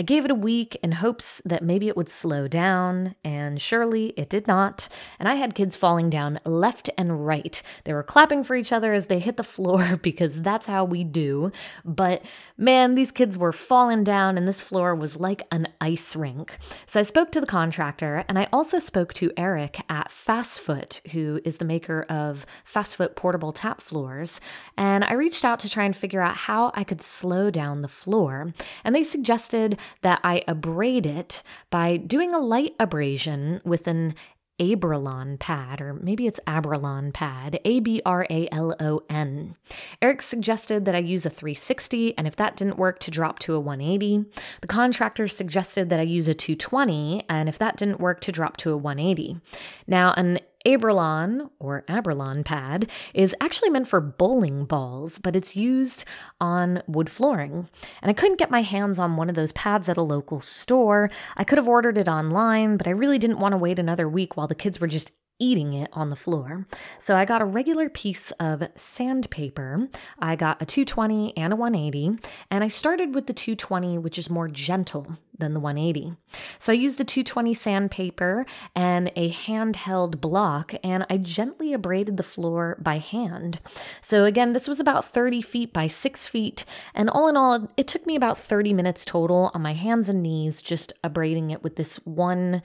I 0.00 0.02
gave 0.02 0.24
it 0.24 0.30
a 0.30 0.34
week 0.34 0.78
in 0.82 0.92
hopes 0.92 1.42
that 1.44 1.62
maybe 1.62 1.86
it 1.86 1.94
would 1.94 2.08
slow 2.08 2.48
down, 2.48 3.16
and 3.22 3.60
surely 3.60 4.14
it 4.16 4.30
did 4.30 4.48
not. 4.48 4.88
And 5.18 5.28
I 5.28 5.34
had 5.34 5.54
kids 5.54 5.76
falling 5.76 6.08
down 6.08 6.40
left 6.46 6.88
and 6.96 7.26
right. 7.26 7.62
They 7.84 7.92
were 7.92 8.02
clapping 8.02 8.42
for 8.42 8.56
each 8.56 8.72
other 8.72 8.94
as 8.94 9.08
they 9.08 9.18
hit 9.18 9.36
the 9.36 9.44
floor 9.44 9.96
because 10.02 10.40
that's 10.40 10.64
how 10.64 10.86
we 10.86 11.04
do. 11.04 11.52
But 11.84 12.24
man, 12.56 12.94
these 12.94 13.12
kids 13.12 13.36
were 13.36 13.52
falling 13.52 14.02
down, 14.02 14.38
and 14.38 14.48
this 14.48 14.62
floor 14.62 14.94
was 14.94 15.20
like 15.20 15.42
an 15.52 15.68
ice 15.82 16.16
rink. 16.16 16.56
So 16.86 16.98
I 16.98 17.02
spoke 17.02 17.30
to 17.32 17.40
the 17.40 17.46
contractor, 17.46 18.24
and 18.26 18.38
I 18.38 18.48
also 18.54 18.78
spoke 18.78 19.12
to 19.14 19.30
Eric 19.36 19.82
at 19.90 20.08
Fastfoot, 20.08 21.06
who 21.10 21.42
is 21.44 21.58
the 21.58 21.66
maker 21.66 22.06
of 22.08 22.46
Fastfoot 22.64 23.16
portable 23.16 23.52
tap 23.52 23.82
floors. 23.82 24.40
And 24.78 25.04
I 25.04 25.12
reached 25.12 25.44
out 25.44 25.58
to 25.60 25.68
try 25.68 25.84
and 25.84 25.94
figure 25.94 26.22
out 26.22 26.38
how 26.38 26.72
I 26.74 26.84
could 26.84 27.02
slow 27.02 27.50
down 27.50 27.82
the 27.82 27.86
floor. 27.86 28.54
And 28.82 28.94
they 28.94 29.02
suggested 29.02 29.78
that 30.02 30.20
I 30.24 30.42
abrade 30.46 31.06
it 31.06 31.42
by 31.70 31.96
doing 31.96 32.34
a 32.34 32.38
light 32.38 32.74
abrasion 32.78 33.60
with 33.64 33.86
an 33.86 34.14
Abralon 34.60 35.38
pad, 35.38 35.80
or 35.80 35.94
maybe 35.94 36.26
it's 36.26 36.38
Abralon 36.46 37.14
pad, 37.14 37.58
A 37.64 37.80
B 37.80 38.02
R 38.04 38.26
A 38.28 38.46
L 38.52 38.76
O 38.78 39.02
N. 39.08 39.56
Eric 40.02 40.20
suggested 40.20 40.84
that 40.84 40.94
I 40.94 40.98
use 40.98 41.24
a 41.24 41.30
360, 41.30 42.16
and 42.18 42.26
if 42.26 42.36
that 42.36 42.56
didn't 42.56 42.76
work, 42.76 42.98
to 43.00 43.10
drop 43.10 43.38
to 43.40 43.54
a 43.54 43.60
180. 43.60 44.26
The 44.60 44.66
contractor 44.66 45.28
suggested 45.28 45.88
that 45.88 45.98
I 45.98 46.02
use 46.02 46.28
a 46.28 46.34
220, 46.34 47.24
and 47.28 47.48
if 47.48 47.58
that 47.58 47.78
didn't 47.78 48.00
work, 48.00 48.20
to 48.20 48.32
drop 48.32 48.58
to 48.58 48.72
a 48.72 48.76
180. 48.76 49.40
Now, 49.86 50.12
an 50.16 50.40
Abralon 50.66 51.50
or 51.58 51.84
Abralon 51.88 52.44
pad 52.44 52.90
is 53.14 53.34
actually 53.40 53.70
meant 53.70 53.88
for 53.88 54.00
bowling 54.00 54.64
balls, 54.64 55.18
but 55.18 55.34
it's 55.34 55.56
used 55.56 56.04
on 56.40 56.82
wood 56.86 57.08
flooring. 57.08 57.68
And 58.02 58.10
I 58.10 58.14
couldn't 58.14 58.38
get 58.38 58.50
my 58.50 58.62
hands 58.62 58.98
on 58.98 59.16
one 59.16 59.28
of 59.28 59.34
those 59.34 59.52
pads 59.52 59.88
at 59.88 59.96
a 59.96 60.02
local 60.02 60.40
store. 60.40 61.10
I 61.36 61.44
could 61.44 61.58
have 61.58 61.68
ordered 61.68 61.96
it 61.96 62.08
online, 62.08 62.76
but 62.76 62.86
I 62.86 62.90
really 62.90 63.18
didn't 63.18 63.40
want 63.40 63.52
to 63.52 63.58
wait 63.58 63.78
another 63.78 64.08
week 64.08 64.36
while 64.36 64.48
the 64.48 64.54
kids 64.54 64.80
were 64.80 64.86
just 64.86 65.12
eating 65.40 65.72
it 65.72 65.90
on 65.92 66.10
the 66.10 66.16
floor. 66.16 66.66
So 67.00 67.16
I 67.16 67.24
got 67.24 67.42
a 67.42 67.46
regular 67.46 67.88
piece 67.88 68.30
of 68.32 68.62
sandpaper. 68.76 69.88
I 70.18 70.36
got 70.36 70.62
a 70.62 70.66
220 70.66 71.36
and 71.36 71.52
a 71.52 71.56
180, 71.56 72.20
and 72.50 72.62
I 72.62 72.68
started 72.68 73.14
with 73.14 73.26
the 73.26 73.32
220, 73.32 73.98
which 73.98 74.18
is 74.18 74.30
more 74.30 74.46
gentle 74.46 75.16
than 75.36 75.54
the 75.54 75.60
180. 75.60 76.14
So 76.58 76.72
I 76.72 76.76
used 76.76 76.98
the 76.98 77.04
220 77.04 77.54
sandpaper 77.54 78.46
and 78.76 79.10
a 79.16 79.30
handheld 79.30 80.20
block, 80.20 80.74
and 80.84 81.04
I 81.10 81.16
gently 81.16 81.72
abraded 81.72 82.16
the 82.16 82.22
floor 82.22 82.76
by 82.80 82.98
hand. 82.98 83.60
So 84.02 84.24
again, 84.24 84.52
this 84.52 84.68
was 84.68 84.78
about 84.78 85.06
30 85.06 85.42
feet 85.42 85.72
by 85.72 85.86
6 85.86 86.28
feet, 86.28 86.64
and 86.94 87.10
all 87.10 87.28
in 87.28 87.36
all, 87.36 87.72
it 87.76 87.88
took 87.88 88.06
me 88.06 88.14
about 88.14 88.38
30 88.38 88.72
minutes 88.72 89.04
total 89.04 89.50
on 89.54 89.62
my 89.62 89.72
hands 89.72 90.08
and 90.08 90.22
knees 90.22 90.62
just 90.62 90.92
abrading 91.02 91.50
it 91.50 91.62
with 91.62 91.76
this 91.76 91.96
one 92.04 92.62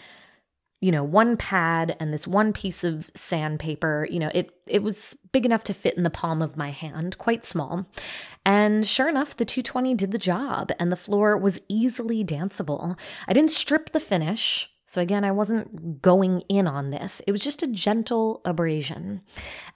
you 0.81 0.91
know, 0.91 1.03
one 1.03 1.37
pad 1.37 1.95
and 1.99 2.13
this 2.13 2.27
one 2.27 2.51
piece 2.53 2.83
of 2.83 3.09
sandpaper, 3.15 4.07
you 4.11 4.19
know, 4.19 4.29
it 4.33 4.51
it 4.67 4.83
was 4.83 5.17
big 5.31 5.45
enough 5.45 5.63
to 5.65 5.73
fit 5.73 5.95
in 5.95 6.03
the 6.03 6.09
palm 6.09 6.41
of 6.41 6.57
my 6.57 6.69
hand, 6.69 7.17
quite 7.17 7.45
small. 7.45 7.85
And 8.45 8.85
sure 8.85 9.09
enough, 9.09 9.37
the 9.37 9.45
220 9.45 9.95
did 9.95 10.11
the 10.11 10.17
job 10.17 10.71
and 10.77 10.91
the 10.91 10.97
floor 10.97 11.37
was 11.37 11.61
easily 11.69 12.23
danceable. 12.23 12.97
I 13.27 13.33
didn't 13.33 13.51
strip 13.51 13.91
the 13.91 13.99
finish. 13.99 14.69
So 14.87 15.01
again, 15.01 15.23
I 15.23 15.31
wasn't 15.31 16.01
going 16.01 16.41
in 16.41 16.67
on 16.67 16.91
this. 16.91 17.21
It 17.25 17.31
was 17.31 17.43
just 17.43 17.63
a 17.63 17.67
gentle 17.67 18.41
abrasion. 18.45 19.21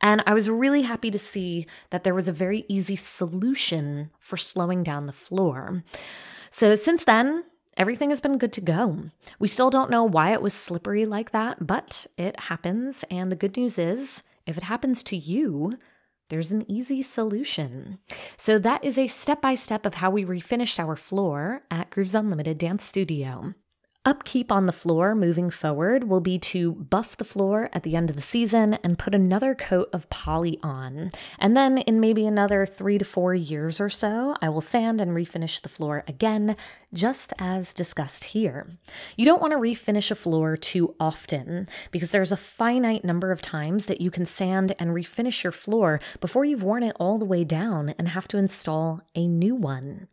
And 0.01 0.23
I 0.27 0.33
was 0.33 0.49
really 0.49 0.83
happy 0.83 1.09
to 1.11 1.17
see 1.17 1.65
that 1.89 2.03
there 2.03 2.13
was 2.13 2.27
a 2.27 2.33
very 2.33 2.63
easy 2.67 2.95
solution 2.95 4.11
for 4.19 4.37
slowing 4.37 4.83
down 4.83 5.07
the 5.07 5.11
floor. 5.11 5.83
So 6.51 6.75
since 6.75 7.05
then, 7.05 7.43
everything 7.79 8.09
has 8.09 8.19
been 8.19 8.37
good 8.37 8.53
to 8.53 8.61
go. 8.61 9.05
We 9.39 9.47
still 9.47 9.69
don't 9.69 9.89
know 9.89 10.03
why 10.03 10.33
it 10.33 10.41
was 10.41 10.53
slippery 10.53 11.05
like 11.05 11.31
that, 11.31 11.65
but 11.65 12.05
it 12.17 12.37
happens. 12.41 13.05
And 13.09 13.31
the 13.31 13.37
good 13.37 13.55
news 13.57 13.79
is, 13.79 14.21
if 14.45 14.57
it 14.57 14.63
happens 14.63 15.01
to 15.03 15.15
you, 15.15 15.79
there's 16.27 16.51
an 16.51 16.69
easy 16.69 17.01
solution. 17.01 17.97
So, 18.37 18.59
that 18.59 18.83
is 18.83 18.99
a 18.99 19.07
step 19.07 19.41
by 19.41 19.55
step 19.55 19.85
of 19.85 19.95
how 19.95 20.11
we 20.11 20.25
refinished 20.25 20.79
our 20.79 20.95
floor 20.95 21.63
at 21.71 21.89
Grooves 21.89 22.13
Unlimited 22.13 22.59
Dance 22.59 22.83
Studio. 22.83 23.55
Upkeep 24.05 24.49
on 24.49 24.65
the 24.65 24.71
floor 24.71 25.13
moving 25.13 25.49
forward 25.49 26.05
will 26.05 26.21
be 26.21 26.39
to 26.39 26.71
buff 26.71 27.17
the 27.17 27.25
floor 27.25 27.69
at 27.73 27.83
the 27.83 27.97
end 27.97 28.09
of 28.09 28.15
the 28.15 28.21
season 28.21 28.75
and 28.75 28.97
put 28.97 29.13
another 29.13 29.53
coat 29.53 29.89
of 29.91 30.09
poly 30.09 30.57
on. 30.63 31.09
And 31.37 31.55
then, 31.55 31.79
in 31.79 31.99
maybe 31.99 32.25
another 32.25 32.65
three 32.65 32.97
to 32.97 33.03
four 33.03 33.35
years 33.35 33.81
or 33.81 33.89
so, 33.89 34.37
I 34.41 34.47
will 34.47 34.61
sand 34.61 35.01
and 35.01 35.11
refinish 35.11 35.61
the 35.61 35.67
floor 35.67 36.05
again, 36.07 36.55
just 36.93 37.33
as 37.39 37.73
discussed 37.73 38.23
here. 38.23 38.67
You 39.17 39.25
don't 39.25 39.41
want 39.41 39.51
to 39.51 39.59
refinish 39.59 40.11
a 40.11 40.15
floor 40.15 40.55
too 40.55 40.95
often 40.97 41.67
because 41.91 42.11
there's 42.11 42.31
a 42.31 42.37
finite 42.37 43.03
number 43.03 43.33
of 43.33 43.41
times 43.41 43.87
that 43.87 43.99
you 43.99 44.11
can 44.11 44.25
sand 44.25 44.73
and 44.79 44.91
refinish 44.91 45.43
your 45.43 45.51
floor 45.51 45.99
before 46.21 46.45
you've 46.45 46.63
worn 46.63 46.83
it 46.83 46.95
all 47.01 47.19
the 47.19 47.25
way 47.25 47.43
down 47.43 47.93
and 47.99 48.07
have 48.07 48.29
to 48.29 48.37
install 48.37 49.01
a 49.13 49.27
new 49.27 49.55
one. 49.55 50.07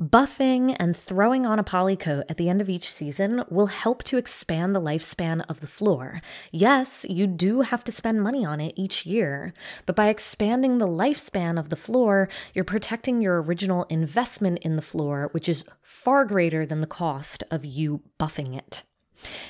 Buffing 0.00 0.76
and 0.78 0.96
throwing 0.96 1.46
on 1.46 1.58
a 1.58 1.64
poly 1.64 1.96
coat 1.96 2.24
at 2.28 2.36
the 2.36 2.48
end 2.48 2.60
of 2.60 2.68
each 2.68 2.92
season 2.92 3.42
will 3.48 3.66
help 3.66 4.02
to 4.04 4.18
expand 4.18 4.74
the 4.74 4.80
lifespan 4.80 5.44
of 5.48 5.60
the 5.60 5.66
floor. 5.66 6.20
Yes, 6.52 7.06
you 7.08 7.26
do 7.26 7.62
have 7.62 7.82
to 7.84 7.92
spend 7.92 8.22
money 8.22 8.44
on 8.44 8.60
it 8.60 8.74
each 8.76 9.06
year, 9.06 9.54
but 9.86 9.96
by 9.96 10.08
expanding 10.08 10.78
the 10.78 10.86
lifespan 10.86 11.58
of 11.58 11.68
the 11.68 11.76
floor, 11.76 12.28
you're 12.54 12.64
protecting 12.64 13.22
your 13.22 13.42
original 13.42 13.84
investment 13.84 14.58
in 14.58 14.76
the 14.76 14.82
floor, 14.82 15.28
which 15.32 15.48
is 15.48 15.64
far 15.82 16.24
greater 16.24 16.66
than 16.66 16.80
the 16.80 16.86
cost 16.86 17.42
of 17.50 17.64
you 17.64 18.02
buffing 18.18 18.56
it. 18.56 18.82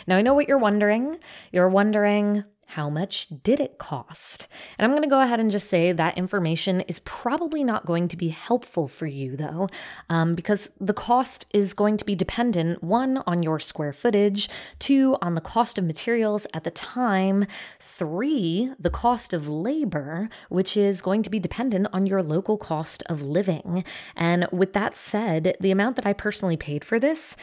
Now, 0.07 0.17
I 0.17 0.23
know 0.23 0.35
what 0.35 0.49
you're 0.49 0.59
wondering. 0.59 1.19
You're 1.53 1.69
wondering, 1.69 2.45
how 2.67 2.91
much 2.91 3.29
did 3.43 3.61
it 3.61 3.79
cost? 3.79 4.49
And 4.79 4.85
I'm 4.85 4.91
going 4.91 5.03
to 5.03 5.09
go 5.09 5.21
ahead 5.21 5.41
and 5.41 5.51
just 5.51 5.69
say 5.69 5.93
that 5.93 6.19
information 6.19 6.81
is 6.83 6.99
probably 7.01 7.63
not 7.63 7.87
going 7.87 8.09
to 8.09 8.17
be 8.17 8.29
helpful 8.29 8.89
for 8.89 9.07
you, 9.07 9.37
though, 9.37 9.69
um, 10.11 10.35
because 10.35 10.71
the 10.81 10.93
cost 10.93 11.47
is 11.55 11.75
going 11.75 11.97
to 11.97 12.05
be 12.05 12.15
dependent 12.15 12.83
one, 12.83 13.23
on 13.27 13.43
your 13.43 13.61
square 13.61 13.93
footage, 13.93 14.49
two, 14.79 15.17
on 15.23 15.35
the 15.35 15.41
cost 15.41 15.79
of 15.79 15.85
materials 15.85 16.47
at 16.53 16.65
the 16.65 16.71
time, 16.71 17.47
three, 17.81 18.73
the 18.79 18.91
cost 18.91 19.33
of 19.33 19.49
labor, 19.49 20.29
which 20.49 20.77
is 20.77 21.01
going 21.01 21.23
to 21.23 21.31
be 21.31 21.39
dependent 21.39 21.87
on 21.93 22.05
your 22.07 22.23
local 22.23 22.59
cost 22.59 23.03
of 23.07 23.23
living. 23.23 23.85
And 24.17 24.49
with 24.51 24.73
that 24.73 24.97
said, 24.97 25.57
the 25.61 25.71
amount 25.71 25.97
that 25.97 26.07
I 26.07 26.13
personally 26.13 26.57
paid 26.57 26.85
for 26.85 26.99
this, 26.99 27.37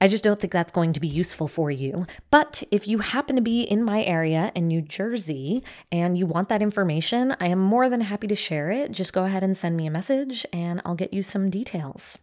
I 0.00 0.06
just 0.06 0.22
don't 0.22 0.38
think 0.38 0.52
that's 0.52 0.72
going 0.72 0.92
to 0.92 1.00
be 1.00 1.08
useful 1.08 1.48
for 1.48 1.70
you. 1.70 2.06
But 2.30 2.62
if 2.70 2.86
you 2.86 2.98
happen 2.98 3.34
to 3.36 3.42
be 3.42 3.62
in 3.62 3.82
my 3.82 4.04
area 4.04 4.52
in 4.54 4.68
New 4.68 4.80
Jersey 4.80 5.64
and 5.90 6.16
you 6.16 6.24
want 6.24 6.48
that 6.50 6.62
information, 6.62 7.34
I 7.40 7.48
am 7.48 7.58
more 7.58 7.88
than 7.88 8.02
happy 8.02 8.28
to 8.28 8.36
share 8.36 8.70
it. 8.70 8.92
Just 8.92 9.12
go 9.12 9.24
ahead 9.24 9.42
and 9.42 9.56
send 9.56 9.76
me 9.76 9.86
a 9.86 9.90
message 9.90 10.46
and 10.52 10.80
I'll 10.84 10.94
get 10.94 11.12
you 11.12 11.24
some 11.24 11.50
details. 11.50 12.16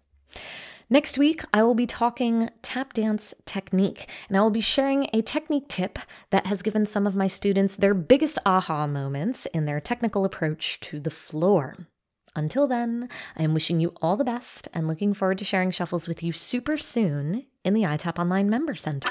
Next 0.89 1.17
week, 1.17 1.41
I 1.51 1.63
will 1.63 1.74
be 1.74 1.88
talking 1.88 2.50
tap 2.62 2.94
dance 2.94 3.34
technique, 3.46 4.08
and 4.29 4.38
I 4.38 4.41
will 4.41 4.51
be 4.51 4.62
sharing 4.62 5.10
a 5.12 5.24
technique 5.24 5.67
tip 5.67 5.98
that 6.29 6.46
has 6.46 6.62
given 6.62 6.86
some 6.86 7.08
of 7.08 7.15
my 7.15 7.25
students 7.25 7.75
their 7.75 7.96
biggest 7.96 8.38
aha 8.46 8.86
moments 8.86 9.48
in 9.48 9.65
their 9.65 9.79
technical 9.79 10.25
approach 10.25 10.79
to 10.82 11.00
the 11.00 11.10
floor. 11.10 11.88
Until 12.36 12.67
then, 12.67 13.10
I 13.36 13.41
am 13.41 13.55
wishing 13.55 13.79
you 13.79 13.94
all 14.00 14.15
the 14.15 14.24
best 14.24 14.67
and 14.75 14.88
looking 14.88 15.15
forward 15.15 15.39
to 15.39 15.46
sharing 15.46 15.72
shuffles 15.72 16.08
with 16.08 16.22
you 16.22 16.32
super 16.32 16.77
soon 16.77 17.48
in 17.65 17.74
the 17.74 17.84
iTap 17.84 18.19
Online 18.19 18.50
Member 18.50 18.75
Center. 18.75 19.10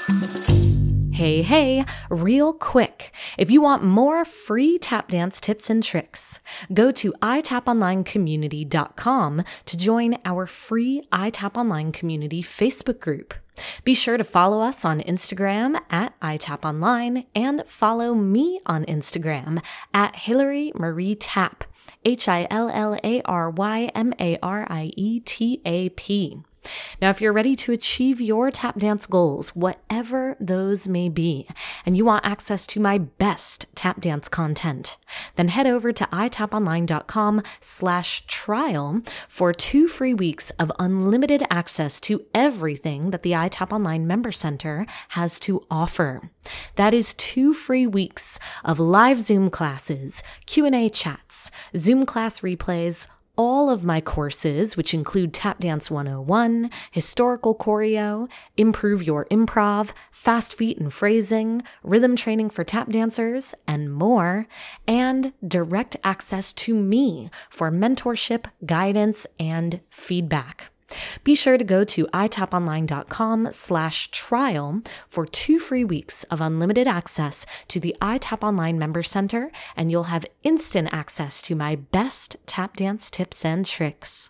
Hey, 1.15 1.41
hey, 1.43 1.85
real 2.09 2.51
quick. 2.51 3.13
If 3.37 3.49
you 3.49 3.61
want 3.61 3.83
more 3.83 4.25
free 4.25 4.77
tap 4.77 5.07
dance 5.07 5.39
tips 5.39 5.69
and 5.69 5.81
tricks, 5.81 6.41
go 6.73 6.91
to 6.91 7.13
itaponlinecommunity.com 7.21 9.43
to 9.65 9.77
join 9.77 10.17
our 10.25 10.45
free 10.45 11.03
iTap 11.13 11.55
Online 11.55 11.93
Community 11.93 12.43
Facebook 12.43 12.99
group. 12.99 13.33
Be 13.85 13.95
sure 13.95 14.17
to 14.17 14.25
follow 14.25 14.59
us 14.59 14.83
on 14.83 14.99
Instagram 14.99 15.79
at 15.89 16.19
itaponline 16.19 17.27
and 17.33 17.63
follow 17.65 18.13
me 18.13 18.59
on 18.65 18.83
Instagram 18.83 19.63
at 19.93 20.17
Hillary 20.17 20.73
Marie 20.75 21.15
Tap. 21.15 21.63
H 22.03 22.27
I 22.27 22.45
L 22.51 22.69
L 22.69 22.99
A 23.03 23.21
R 23.21 23.49
Y 23.49 23.89
M 23.95 24.13
A 24.19 24.37
R 24.43 24.67
I 24.69 24.91
E 24.97 25.21
T 25.21 25.61
A 25.65 25.87
P. 25.89 26.41
Now, 27.01 27.09
if 27.09 27.21
you're 27.21 27.33
ready 27.33 27.55
to 27.57 27.71
achieve 27.71 28.21
your 28.21 28.51
tap 28.51 28.77
dance 28.79 29.05
goals, 29.05 29.55
whatever 29.55 30.35
those 30.39 30.87
may 30.87 31.09
be, 31.09 31.47
and 31.85 31.95
you 31.95 32.05
want 32.05 32.25
access 32.25 32.65
to 32.67 32.79
my 32.79 32.97
best 32.97 33.65
tap 33.75 34.01
dance 34.01 34.27
content, 34.27 34.97
then 35.35 35.49
head 35.49 35.67
over 35.67 35.91
to 35.91 36.05
itaponline.com 36.05 37.41
slash 37.59 38.25
trial 38.27 39.01
for 39.27 39.53
two 39.53 39.87
free 39.87 40.13
weeks 40.13 40.51
of 40.51 40.71
unlimited 40.79 41.43
access 41.49 41.99
to 42.01 42.25
everything 42.33 43.11
that 43.11 43.23
the 43.23 43.31
iTap 43.31 43.71
Online 43.71 44.07
Member 44.07 44.31
Center 44.31 44.85
has 45.09 45.39
to 45.41 45.65
offer. 45.69 46.31
That 46.75 46.93
is 46.93 47.13
two 47.13 47.53
free 47.53 47.87
weeks 47.87 48.39
of 48.63 48.79
live 48.79 49.21
Zoom 49.21 49.49
classes, 49.49 50.23
Q&A 50.45 50.89
chats, 50.89 51.51
Zoom 51.75 52.05
class 52.05 52.41
replays, 52.41 53.07
all 53.37 53.69
of 53.69 53.83
my 53.83 54.01
courses, 54.01 54.77
which 54.77 54.93
include 54.93 55.33
Tap 55.33 55.59
Dance 55.59 55.89
101, 55.89 56.69
Historical 56.91 57.55
Choreo, 57.55 58.27
Improve 58.57 59.03
Your 59.03 59.25
Improv, 59.25 59.91
Fast 60.11 60.53
Feet 60.53 60.77
and 60.77 60.93
Phrasing, 60.93 61.63
Rhythm 61.83 62.15
Training 62.15 62.49
for 62.49 62.63
Tap 62.63 62.89
Dancers, 62.89 63.55
and 63.67 63.93
more, 63.93 64.47
and 64.87 65.33
direct 65.45 65.97
access 66.03 66.53
to 66.53 66.75
me 66.75 67.29
for 67.49 67.71
mentorship, 67.71 68.45
guidance, 68.65 69.27
and 69.39 69.81
feedback. 69.89 70.71
Be 71.23 71.35
sure 71.35 71.57
to 71.57 71.63
go 71.63 71.83
to 71.83 72.07
itaponline.com 72.07 73.49
slash 73.51 74.11
trial 74.11 74.81
for 75.09 75.25
two 75.25 75.59
free 75.59 75.83
weeks 75.83 76.23
of 76.25 76.41
unlimited 76.41 76.87
access 76.87 77.45
to 77.69 77.79
the 77.79 77.95
iTap 78.01 78.43
Online 78.43 78.77
Member 78.77 79.03
Center, 79.03 79.51
and 79.75 79.91
you'll 79.91 80.03
have 80.03 80.25
instant 80.43 80.89
access 80.91 81.41
to 81.43 81.55
my 81.55 81.75
best 81.75 82.37
tap 82.45 82.75
dance 82.75 83.09
tips 83.09 83.43
and 83.45 83.65
tricks. 83.65 84.29